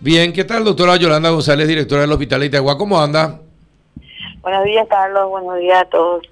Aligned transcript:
Bien, 0.00 0.32
¿qué 0.32 0.44
tal, 0.44 0.64
doctora 0.64 0.96
Yolanda 0.96 1.30
González, 1.30 1.66
directora 1.66 2.02
del 2.02 2.12
Hospital 2.12 2.40
de 2.40 2.46
Itagua? 2.46 2.76
¿Cómo 2.76 3.00
anda? 3.00 3.40
Buenos 4.42 4.64
días, 4.64 4.86
Carlos. 4.88 5.30
Buenos 5.30 5.58
días 5.58 5.82
a 5.82 5.84
todos. 5.86 6.22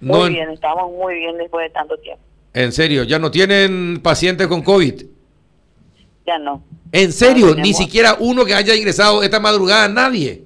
Muy 0.00 0.30
bien, 0.30 0.50
estamos 0.50 0.92
muy 0.92 1.14
bien 1.14 1.38
después 1.38 1.66
de 1.66 1.70
tanto 1.70 1.96
tiempo. 1.96 2.22
En 2.52 2.72
serio, 2.72 3.04
¿ya 3.04 3.18
no 3.18 3.30
tienen 3.30 4.00
pacientes 4.02 4.46
con 4.46 4.62
COVID? 4.62 5.02
Ya 6.26 6.38
no. 6.38 6.62
¿En 6.92 7.10
serio? 7.12 7.54
Ni 7.54 7.72
siquiera 7.72 8.16
uno 8.20 8.44
que 8.44 8.54
haya 8.54 8.74
ingresado 8.74 9.22
esta 9.22 9.40
madrugada, 9.40 9.88
nadie. 9.88 10.44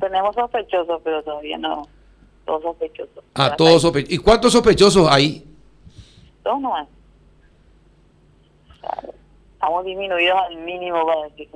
Tenemos 0.00 0.34
sospechosos, 0.34 1.00
pero 1.04 1.22
todavía 1.22 1.58
no. 1.58 1.86
Todos 2.46 2.62
sospechosos. 2.62 3.22
Ah, 3.34 3.54
todos 3.54 3.82
sospechosos. 3.82 4.14
¿Y 4.14 4.18
cuántos 4.18 4.52
sospechosos 4.52 5.06
hay? 5.10 5.46
Dos 6.42 6.60
nomás. 6.60 6.88
Estamos 9.60 9.84
disminuidos 9.84 10.38
al 10.48 10.56
mínimo, 10.56 11.04
para 11.04 11.28
decir. 11.28 11.48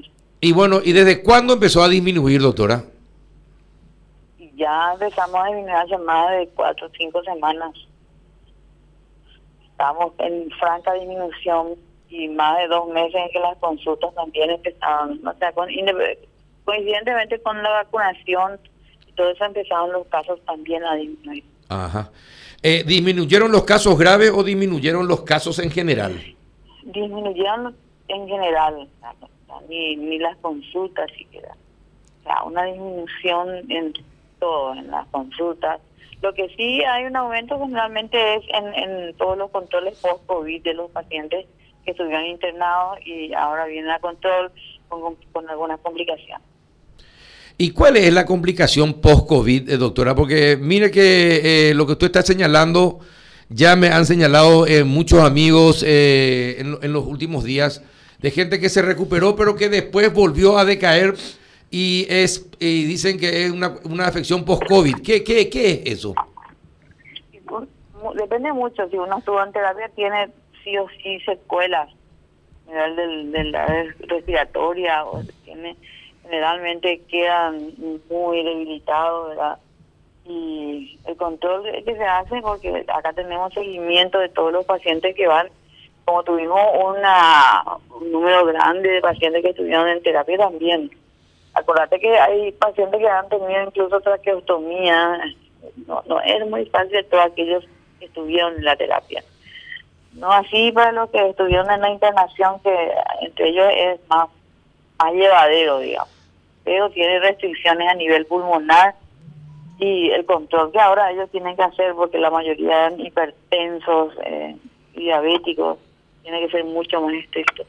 Y 0.43 0.53
bueno, 0.53 0.81
¿y 0.85 0.93
desde 0.93 1.22
cuándo 1.22 1.54
empezó 1.54 1.82
a 1.82 1.89
disminuir, 1.89 2.43
doctora? 2.43 2.85
Ya 4.57 4.93
empezamos 4.93 5.36
a 5.36 5.46
disminuir 5.46 5.75
hace 5.75 5.96
más 5.96 6.30
de 6.32 6.46
cuatro 6.49 6.86
o 6.86 6.90
cinco 6.99 7.22
semanas. 7.22 7.72
Estamos 9.71 10.13
en 10.18 10.50
franca 10.50 10.93
disminución 10.93 11.77
y 12.11 12.29
más 12.29 12.58
de 12.58 12.68
dos 12.68 12.89
meses 12.90 13.14
en 13.14 13.30
que 13.30 13.40
las 13.40 13.57
consultas 13.57 14.14
también 14.14 14.50
empezaron. 14.50 15.27
O 15.27 15.35
sea, 15.39 15.52
con, 15.52 15.68
coincidentemente 16.66 17.41
con 17.41 17.63
la 17.63 17.71
vacunación 17.71 18.61
y 19.08 19.13
todo 19.13 19.30
eso 19.30 19.44
empezaron 19.46 19.93
los 19.93 20.07
casos 20.08 20.39
también 20.44 20.85
a 20.85 20.94
disminuir. 20.94 21.44
Ajá. 21.71 22.11
Eh, 22.63 22.85
¿Disminuyeron 22.86 23.50
los 23.50 23.64
casos 23.64 23.99
graves 23.99 24.30
o 24.30 24.44
disminuyeron 24.44 25.08
los 25.08 25.22
casos 25.22 25.58
en 25.58 25.71
general? 25.71 26.21
Disminuyeron 26.82 27.75
en 28.08 28.29
general, 28.29 28.89
ni, 29.68 29.96
ni 29.96 30.18
las 30.18 30.36
consultas 30.39 31.11
siquiera. 31.17 31.54
O 32.20 32.22
sea, 32.25 32.42
una 32.44 32.64
disminución 32.64 33.70
en 33.70 33.94
todo, 34.38 34.74
en 34.74 34.91
las 34.91 35.06
consultas. 35.08 35.80
Lo 36.22 36.32
que 36.32 36.48
sí 36.56 36.82
hay 36.82 37.05
un 37.05 37.16
aumento 37.16 37.58
generalmente 37.58 38.36
es 38.36 38.44
en, 38.48 38.75
en 38.75 39.14
todos 39.16 39.36
los 39.36 39.50
controles 39.50 39.98
post-COVID 39.98 40.62
de 40.62 40.75
los 40.75 40.91
pacientes 40.91 41.47
que 41.84 41.91
estuvieron 41.91 42.25
internados 42.25 42.98
y 43.05 43.32
ahora 43.34 43.66
viene 43.66 43.92
a 43.92 43.98
control 43.98 44.50
con, 44.88 45.16
con 45.32 45.48
algunas 45.50 45.80
complicaciones. 45.80 46.42
¿Y 47.56 47.70
cuál 47.70 47.97
es 47.97 48.12
la 48.12 48.27
complicación 48.27 48.94
post-COVID, 48.94 49.70
eh, 49.70 49.77
doctora? 49.77 50.14
Porque 50.14 50.56
mire 50.60 50.91
que 50.91 51.70
eh, 51.70 51.75
lo 51.75 51.86
que 51.86 51.92
usted 51.92 52.06
está 52.06 52.22
señalando, 52.22 52.98
ya 53.48 53.77
me 53.77 53.89
han 53.89 54.06
señalado 54.06 54.67
eh, 54.67 54.84
muchos 54.84 55.20
amigos 55.20 55.83
en, 55.83 56.78
en, 56.83 56.92
los 56.92 57.06
últimos 57.06 57.45
días, 57.45 57.83
de 58.20 58.31
gente 58.31 58.59
que 58.59 58.69
se 58.69 58.83
recuperó, 58.83 59.37
pero 59.37 59.55
que 59.55 59.69
después 59.69 60.12
volvió 60.12 60.59
a 60.59 60.64
decaer 60.64 61.14
y 61.70 62.06
es 62.09 62.48
y 62.61 62.84
dicen 62.84 63.19
que 63.19 63.45
es 63.45 63.50
una, 63.50 63.75
una 63.84 64.06
afección 64.06 64.45
post-COVID. 64.45 65.03
¿Qué, 65.05 65.25
qué, 65.25 65.50
¿Qué 65.50 65.83
es 65.84 65.98
eso? 65.98 66.15
Depende 68.15 68.53
mucho. 68.53 68.89
Si 68.89 68.97
uno 68.97 69.19
estuvo 69.19 69.42
en 69.42 69.53
terapia, 69.53 69.89
tiene 69.97 70.28
sí 70.62 70.77
o 70.78 70.87
sí 71.03 71.19
secuelas 71.20 71.91
del, 72.67 73.33
de 73.33 73.45
la 73.45 73.67
respiratoria 73.98 75.05
o 75.05 75.22
tiene 75.45 75.77
generalmente 76.22 77.03
quedan 77.09 77.72
muy 78.09 78.42
debilitados, 78.42 79.31
¿verdad? 79.31 79.59
Y 80.27 80.98
el 81.06 81.17
control 81.17 81.64
que 81.84 81.94
se 81.94 82.05
hace, 82.05 82.41
porque 82.41 82.84
acá 82.89 83.12
tenemos 83.12 83.53
seguimiento 83.53 84.19
de 84.19 84.31
todos 84.31 84.53
los 84.53 84.64
pacientes 84.64 85.14
que 85.14 85.27
van, 85.27 85.48
como 86.05 86.22
tuvimos 86.22 86.61
una, 86.83 87.62
un 88.00 88.11
número 88.11 88.47
grande 88.47 88.89
de 88.89 89.00
pacientes 89.00 89.42
que 89.42 89.50
estuvieron 89.50 89.89
en 89.89 90.03
terapia 90.03 90.39
también. 90.39 90.91
Acordate 91.53 92.00
que 92.00 92.19
hay 92.19 92.53
pacientes 92.53 93.00
que 93.00 93.08
han 93.08 93.28
tenido 93.28 93.62
incluso 93.62 94.00
traqueostomía, 94.00 95.20
no, 95.86 96.03
no 96.06 96.20
es 96.20 96.47
muy 96.48 96.66
fácil 96.66 97.04
todos 97.06 97.27
aquellos 97.27 97.65
que 97.98 98.06
estuvieron 98.06 98.56
en 98.56 98.65
la 98.65 98.77
terapia. 98.77 99.22
No 100.15 100.31
así 100.31 100.72
para 100.72 100.93
los 100.93 101.10
que 101.10 101.28
estuvieron 101.28 101.71
en 101.71 101.81
la 101.81 101.91
internación, 101.91 102.60
que 102.60 102.93
entre 103.21 103.48
ellos 103.48 103.66
es 103.75 104.00
más, 104.09 104.28
más 104.98 105.12
llevadero, 105.12 105.81
digamos. 105.81 106.10
Pero 106.65 106.91
tiene 106.91 107.21
restricciones 107.21 107.88
a 107.88 107.94
nivel 107.94 108.27
pulmonar 108.27 108.94
y 109.78 110.10
el 110.10 110.24
control 110.24 110.70
que 110.72 110.78
ahora 110.78 111.10
ellos 111.10 111.30
tienen 111.30 111.56
que 111.56 111.62
hacer, 111.62 111.94
porque 111.94 112.18
la 112.18 112.30
mayoría 112.30 112.86
eran 112.86 113.00
hipertensos, 113.00 114.14
eh, 114.24 114.56
diabéticos, 114.94 115.78
tiene 116.22 116.40
que 116.46 116.50
ser 116.50 116.64
mucho 116.64 117.00
más 117.00 117.14
estricto. 117.14 117.64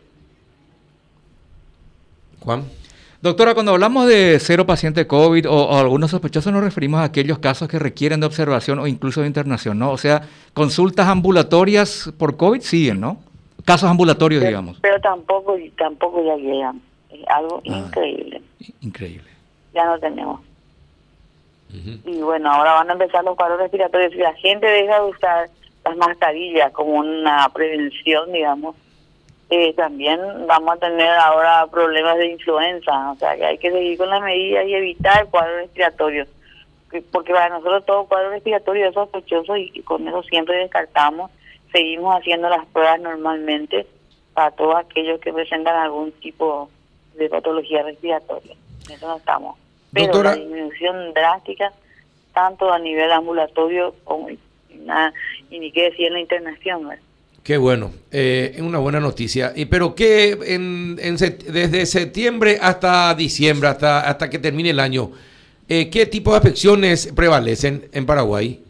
Juan. 2.40 2.64
Doctora, 3.22 3.56
cuando 3.56 3.72
hablamos 3.72 4.06
de 4.08 4.38
cero 4.40 4.68
paciente 4.68 5.08
COVID 5.08 5.50
o, 5.50 5.76
algunos 5.76 6.12
sospechosos 6.12 6.54
nos 6.54 6.64
referimos 6.64 7.00
a 7.00 7.06
aquellos 7.06 7.40
casos 7.40 7.68
que 7.68 7.80
requieren 7.80 8.20
de 8.20 8.28
observación 8.28 8.78
o 8.78 8.86
incluso 8.86 9.22
de 9.22 9.28
internación, 9.28 9.80
¿no? 9.80 9.92
O 9.92 9.98
sea, 9.98 10.22
consultas 10.54 11.08
ambulatorias 11.08 12.14
por 12.20 12.38
COVID 12.38 12.62
siguen, 12.62 13.02
¿no? 13.02 13.18
Casos 13.64 13.90
ambulatorios, 13.90 14.44
digamos. 14.44 14.78
Pero 14.80 15.02
tampoco, 15.02 15.58
tampoco 15.76 16.24
ya 16.24 16.36
llegan. 16.36 16.80
Es 17.10 17.28
algo 17.28 17.64
ah, 17.68 17.86
increíble. 17.88 18.42
Increíble. 18.82 19.30
Ya 19.74 19.86
no 19.86 19.98
tenemos. 19.98 20.42
Y 22.06 22.22
bueno, 22.22 22.52
ahora 22.52 22.74
van 22.74 22.90
a 22.90 22.94
empezar 22.94 23.24
los 23.24 23.36
cuadros 23.36 23.60
respiratorios. 23.60 24.12
Si 24.12 24.18
la 24.18 24.34
gente 24.34 24.66
deja 24.66 25.02
de 25.02 25.10
usar 25.10 25.50
las 25.84 25.98
mascarillas 25.98 26.72
como 26.72 26.94
una 26.94 27.48
prevención, 27.50 28.32
digamos, 28.32 28.76
eh, 29.50 29.74
también 29.74 30.20
vamos 30.48 30.76
a 30.76 30.80
tener 30.80 31.10
ahora 31.10 31.68
problemas 31.68 32.18
de 32.18 32.32
influenza, 32.32 33.12
o 33.12 33.16
sea 33.16 33.36
que 33.36 33.46
hay 33.46 33.58
que 33.60 33.72
seguir 33.72 33.98
con 33.98 34.10
las 34.10 34.22
medidas 34.22 34.66
y 34.66 34.74
evitar 34.74 35.22
el 35.22 35.28
cuadro 35.28 35.58
respiratorio, 35.58 36.26
porque 37.12 37.32
para 37.32 37.50
nosotros 37.50 37.86
todo 37.86 38.06
cuadro 38.06 38.32
respiratorio 38.32 38.88
es 38.88 38.96
sospechoso 38.96 39.56
y, 39.56 39.70
con 39.82 40.08
eso 40.08 40.24
siempre 40.24 40.58
descartamos, 40.58 41.30
seguimos 41.72 42.18
haciendo 42.18 42.50
las 42.50 42.66
pruebas 42.66 43.00
normalmente 43.02 43.86
para 44.34 44.50
todos 44.50 44.78
aquellos 44.78 45.20
que 45.20 45.32
presentan 45.32 45.76
algún 45.76 46.12
tipo 46.14 46.70
de 47.14 47.30
patología 47.30 47.84
respiratoria, 47.84 48.56
en 48.88 48.96
eso 48.96 49.08
no 49.08 49.18
estamos. 49.18 49.65
Pero 49.96 50.24
la 50.24 50.36
disminución 50.36 51.14
drástica, 51.14 51.72
tanto 52.34 52.72
a 52.72 52.78
nivel 52.78 53.12
ambulatorio 53.12 53.96
como 54.04 54.30
y 54.30 55.60
ni 55.60 55.72
qué 55.72 55.84
decir 55.84 56.08
en 56.08 56.14
la 56.14 56.20
internación, 56.20 56.88
¿verdad? 56.88 57.02
Qué 57.44 57.58
bueno, 57.58 57.92
eh, 58.12 58.54
es 58.56 58.62
una 58.62 58.80
buena 58.80 59.00
noticia. 59.00 59.54
Y 59.56 59.66
pero 59.66 59.94
qué 59.94 60.38
en, 60.48 60.96
desde 60.96 61.86
septiembre 61.86 62.58
hasta 62.60 63.14
diciembre, 63.14 63.70
hasta 63.70 64.02
hasta 64.02 64.30
que 64.30 64.40
termine 64.40 64.72
el 64.72 64.80
año, 64.80 65.12
eh, 65.70 65.90
¿qué 65.92 66.08
tipo 66.08 66.32
de 66.32 66.40
afecciones 66.40 67.14
prevalecen 67.16 67.88
en 67.92 68.06
Paraguay? 68.06 68.62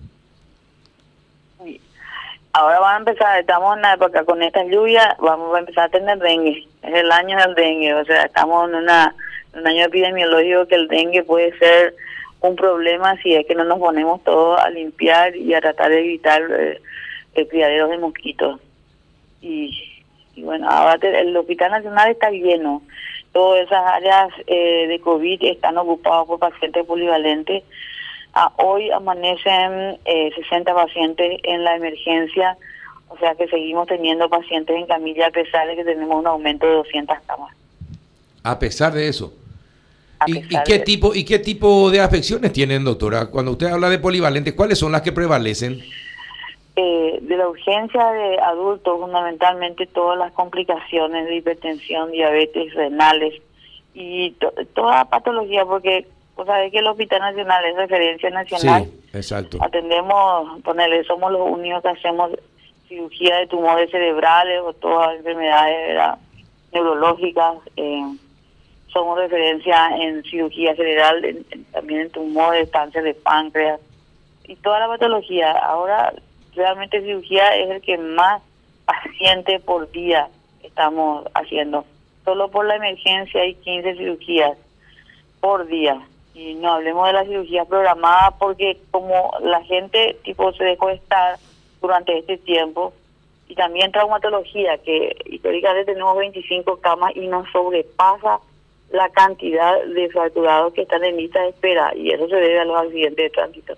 Ahora 2.52 2.80
va 2.80 2.96
a 2.96 2.98
empezar, 2.98 3.40
estamos 3.40 3.74
en 3.74 3.80
una 3.80 3.94
época 3.94 4.24
con 4.24 4.42
esta 4.42 4.64
lluvia, 4.64 5.16
vamos 5.20 5.56
a 5.56 5.60
empezar 5.60 5.86
a 5.86 5.90
tener 5.90 6.20
dengue. 6.20 6.68
Es 6.84 6.94
el 6.94 7.12
año 7.12 7.38
del 7.38 7.56
dengue, 7.56 7.94
o 7.94 8.06
sea, 8.06 8.24
estamos 8.24 8.70
en 8.70 8.76
una, 8.76 9.16
un 9.56 9.68
año 9.68 9.86
epidemiológico 9.86 10.68
que 10.68 10.76
el 10.76 10.88
dengue 10.88 11.24
puede 11.24 11.58
ser 11.58 11.96
un 12.42 12.56
problema 12.56 13.20
si 13.22 13.34
es 13.34 13.46
que 13.48 13.56
no 13.56 13.64
nos 13.64 13.80
ponemos 13.80 14.24
todos 14.24 14.60
a 14.60 14.70
limpiar 14.70 15.36
y 15.36 15.54
a 15.54 15.62
tratar 15.62 15.90
de 15.90 16.00
evitar 16.00 16.44
eh, 16.52 16.82
el 17.34 17.48
criadero 17.48 17.88
de 17.88 17.98
mosquitos 17.98 18.60
y, 19.46 20.02
bueno, 20.38 20.68
el 21.02 21.38
Hospital 21.38 21.72
Nacional 21.72 22.12
está 22.12 22.32
lleno. 22.32 22.82
Todas 23.32 23.66
esas 23.66 23.86
áreas 23.86 24.30
eh, 24.48 24.88
de 24.88 25.00
COVID 25.00 25.44
están 25.44 25.78
ocupadas 25.78 26.26
por 26.26 26.40
pacientes 26.40 26.86
polivalentes. 26.86 27.64
Hoy 28.58 28.90
amanecen 28.92 30.00
eh, 30.06 30.32
60 30.36 30.74
pacientes 30.74 31.40
en 31.44 31.64
la 31.64 31.76
emergencia, 31.76 32.58
o 33.08 33.18
sea 33.18 33.36
que 33.36 33.48
seguimos 33.48 33.88
teniendo 33.88 34.28
pacientes 34.30 34.76
en 34.76 34.88
camilla 34.88 35.28
a 35.28 35.32
pesar 35.32 35.68
de 35.68 35.76
que 35.76 35.86
tenemos 35.86 36.20
un 36.20 36.28
aumento 36.28 36.66
de 36.66 36.74
200 36.74 37.18
camas. 37.28 37.56
A 38.44 38.60
pesar 38.60 38.94
de 38.94 39.08
eso. 39.08 39.34
¿Y, 40.28 40.42
qué 40.66 40.80
tipo 40.80 41.14
y 41.14 41.24
qué 41.24 41.40
tipo 41.40 41.90
de 41.90 42.02
afecciones 42.02 42.54
tienen, 42.54 42.84
doctora? 42.84 43.28
Cuando 43.28 43.52
usted 43.52 43.68
habla 43.68 43.90
de 43.90 44.00
polivalentes, 44.00 44.54
¿cuáles 44.54 44.80
son 44.80 44.92
las 44.92 45.02
que 45.02 45.12
prevalecen? 45.12 45.82
Eh, 46.76 47.20
de 47.22 47.38
la 47.38 47.48
urgencia 47.48 48.06
de 48.12 48.40
adultos, 48.40 49.00
fundamentalmente 49.00 49.86
todas 49.88 50.18
las 50.18 50.34
complicaciones 50.34 51.26
de 51.26 51.38
hipertensión, 51.38 52.12
diabetes, 52.12 52.74
renales 52.74 53.42
y 53.94 54.32
toda 54.74 55.06
patología, 55.06 55.64
porque 55.66 56.06
pues 56.36 56.48
sabes 56.48 56.72
que 56.72 56.80
el 56.80 56.88
Hospital 56.88 57.22
Nacional 57.22 57.64
es 57.66 57.78
referencia 57.78 58.30
nacional. 58.30 58.84
Sí, 58.84 59.18
exacto. 59.18 59.58
Atendemos, 59.62 60.62
ponerle, 60.64 61.06
somos 61.06 61.32
los 61.32 61.50
únicos 61.50 61.82
que 61.82 61.90
hacemos 61.90 62.32
cirugía 62.90 63.38
de 63.38 63.48
tumores 63.48 63.90
cerebrales 63.90 64.60
o 64.62 64.74
todas 64.74 65.08
las 65.08 65.18
enfermedades 65.20 66.20
neurológicas. 66.74 67.54
Eh, 67.78 68.04
somos 68.96 69.18
referencia 69.18 69.90
en 70.00 70.24
cirugía 70.24 70.74
cerebral, 70.74 71.46
también 71.74 72.00
en 72.00 72.10
tumores, 72.12 72.70
cáncer 72.70 73.04
de 73.04 73.14
páncreas 73.14 73.82
y 74.46 74.56
toda 74.56 74.80
la 74.80 74.88
patología. 74.88 75.52
Ahora 75.52 76.14
realmente 76.56 77.02
cirugía 77.02 77.58
es 77.58 77.70
el 77.72 77.82
que 77.82 77.98
más 77.98 78.42
paciente 78.86 79.60
por 79.60 79.92
día 79.92 80.30
estamos 80.64 81.26
haciendo. 81.34 81.84
solo 82.24 82.50
por 82.50 82.66
la 82.66 82.78
emergencia 82.78 83.42
hay 83.42 83.56
15 83.56 83.98
cirugías 83.98 84.58
por 85.42 85.68
día. 85.68 86.02
Y 86.34 86.54
no 86.54 86.76
hablemos 86.76 87.06
de 87.08 87.14
las 87.14 87.28
cirugías 87.28 87.68
programadas 87.68 88.36
porque 88.40 88.78
como 88.92 89.34
la 89.42 89.62
gente 89.64 90.16
tipo 90.24 90.54
se 90.54 90.64
dejó 90.64 90.90
estar 90.90 91.38
durante 91.82 92.18
este 92.18 92.38
tiempo, 92.38 92.94
y 93.48 93.56
también 93.56 93.92
traumatología, 93.92 94.78
que 94.80 95.16
históricamente 95.26 95.92
tenemos 95.92 96.18
25 96.18 96.78
camas 96.78 97.16
y 97.16 97.28
nos 97.28 97.48
sobrepasa 97.52 98.40
la 98.92 99.10
cantidad 99.10 99.84
de 99.84 100.10
fracturados 100.10 100.74
que 100.74 100.84
están 100.84 101.04
en 101.04 101.18
lista 101.18 101.42
de 101.42 101.50
espera 101.50 101.94
y 101.96 102.12
eso 102.12 102.28
se 102.28 102.36
debe 102.36 102.60
a 102.60 102.66
los 102.66 102.78
accidentes 102.78 103.18
de 103.18 103.30
tránsito. 103.30 103.76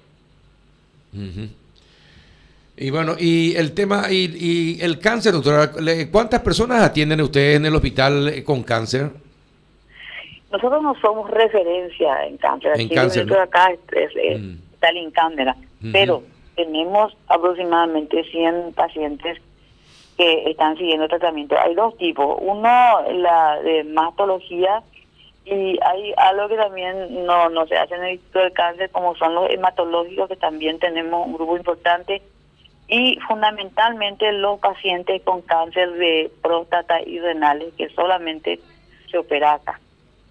Y 2.80 2.92
bueno, 2.92 3.14
y 3.18 3.56
el 3.56 3.74
tema, 3.74 4.06
y, 4.12 4.78
el 4.82 5.00
cáncer, 5.00 5.34
doctora, 5.34 5.72
¿cuántas 6.12 6.42
personas 6.42 6.84
atienden 6.84 7.22
ustedes 7.22 7.58
en 7.58 7.66
el 7.66 7.76
hospital 7.76 8.28
eh, 8.28 8.44
con 8.44 8.62
cáncer? 8.62 9.10
Nosotros 10.52 10.82
no 10.84 10.96
somos 11.02 11.30
referencia 11.32 12.26
en 12.26 12.38
cáncer. 12.38 12.80
En 12.80 12.90
cáncer, 12.90 13.34
acá 13.34 13.72
es, 13.72 14.40
mm. 14.40 14.58
está 14.74 14.90
el 14.90 14.98
Incámara, 14.98 15.56
pero 15.92 16.24
tenemos 16.56 17.18
aproximadamente 17.28 18.24
100 18.24 18.74
pacientes 18.74 19.40
que 20.18 20.50
están 20.50 20.78
siguiendo 20.78 21.08
tratamiento. 21.08 21.56
Hay 21.60 21.76
dos 21.76 21.98
tipos. 21.98 22.38
Uno, 22.42 22.70
la 23.14 23.60
de 23.62 23.84
mastología, 23.84 24.82
y 25.50 25.80
hay 25.82 26.14
algo 26.18 26.50
que 26.50 26.58
también 26.58 27.26
no, 27.26 27.50
no 27.50 27.66
se 27.68 27.78
hace 27.78 27.96
en 27.96 28.04
el 28.04 28.12
Instituto 28.14 28.40
del 28.40 28.54
Cáncer, 28.54 28.90
como 28.92 29.16
son 29.16 29.34
los 29.34 29.50
hematológicos, 29.50 30.28
que 30.28 30.36
también 30.36 30.78
tenemos 30.78 31.26
un 31.26 31.34
grupo 31.36 31.56
importante, 31.56 32.22
y 32.90 33.18
fundamentalmente 33.28 34.32
los 34.34 34.60
pacientes 34.60 35.22
con 35.24 35.42
cáncer 35.42 35.94
de 35.94 36.32
próstata 36.42 37.02
y 37.02 37.20
renales, 37.20 37.74
que 37.78 37.88
solamente 37.90 38.60
se 39.10 39.18
opera 39.18 39.54
acá. 39.54 39.80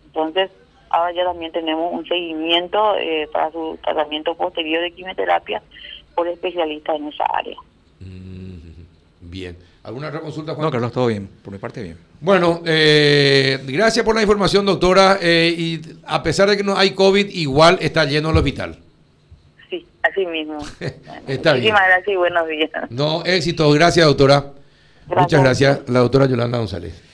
Entonces, 0.06 0.50
ahora 0.90 1.12
ya 1.12 1.24
también 1.24 1.52
tenemos 1.52 1.92
un 1.94 2.06
seguimiento 2.06 2.96
eh, 2.98 3.26
para 3.32 3.50
su 3.52 3.78
tratamiento 3.82 4.34
posterior 4.34 4.82
de 4.82 4.92
quimioterapia 4.92 5.62
por 6.14 6.28
especialistas 6.28 6.96
en 6.96 7.08
esa 7.08 7.24
área. 7.24 7.56
Mm, 8.00 8.84
bien. 9.30 9.56
¿Alguna 9.86 10.08
otra 10.08 10.18
consulta, 10.18 10.52
Juan? 10.52 10.64
No, 10.64 10.70
Carlos, 10.72 10.90
todo 10.90 11.06
bien. 11.06 11.28
Por 11.44 11.52
mi 11.52 11.60
parte, 11.60 11.80
bien. 11.80 11.96
Bueno, 12.20 12.60
eh, 12.66 13.60
gracias 13.68 14.04
por 14.04 14.16
la 14.16 14.20
información, 14.20 14.66
doctora. 14.66 15.18
Eh, 15.22 15.54
y 15.56 15.80
a 16.04 16.24
pesar 16.24 16.50
de 16.50 16.56
que 16.56 16.64
no 16.64 16.76
hay 16.76 16.90
COVID, 16.90 17.28
igual 17.28 17.78
está 17.80 18.04
lleno 18.04 18.30
el 18.30 18.36
hospital. 18.36 18.80
Sí, 19.70 19.86
así 20.02 20.26
mismo. 20.26 20.58
está 21.28 21.52
Muchísimas 21.52 21.82
gracias 21.86 22.08
y 22.08 22.16
buenos 22.16 22.48
días. 22.48 22.70
No, 22.90 23.24
éxito. 23.24 23.70
Gracias, 23.70 24.04
doctora. 24.04 24.54
Muchas 25.06 25.40
gracias, 25.40 25.88
la 25.88 26.00
doctora 26.00 26.26
Yolanda 26.26 26.58
González. 26.58 27.06